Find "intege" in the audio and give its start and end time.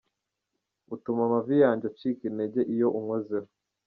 2.29-2.59